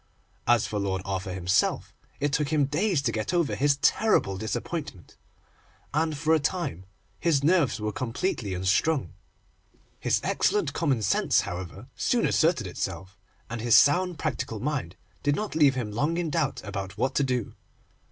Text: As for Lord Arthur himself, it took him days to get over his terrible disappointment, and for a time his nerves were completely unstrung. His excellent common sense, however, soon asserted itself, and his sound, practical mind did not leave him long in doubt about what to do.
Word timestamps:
As 0.47 0.65
for 0.65 0.79
Lord 0.79 1.03
Arthur 1.05 1.31
himself, 1.31 1.93
it 2.19 2.33
took 2.33 2.49
him 2.49 2.65
days 2.65 3.03
to 3.03 3.11
get 3.11 3.35
over 3.35 3.53
his 3.53 3.77
terrible 3.83 4.35
disappointment, 4.35 5.15
and 5.93 6.17
for 6.17 6.33
a 6.33 6.39
time 6.39 6.87
his 7.19 7.43
nerves 7.43 7.79
were 7.79 7.91
completely 7.91 8.55
unstrung. 8.55 9.13
His 9.99 10.19
excellent 10.23 10.73
common 10.73 11.03
sense, 11.03 11.41
however, 11.41 11.87
soon 11.95 12.25
asserted 12.25 12.65
itself, 12.65 13.15
and 13.47 13.61
his 13.61 13.77
sound, 13.77 14.17
practical 14.17 14.59
mind 14.59 14.95
did 15.21 15.35
not 15.35 15.53
leave 15.53 15.75
him 15.75 15.91
long 15.91 16.17
in 16.17 16.31
doubt 16.31 16.63
about 16.63 16.97
what 16.97 17.13
to 17.13 17.23
do. 17.23 17.53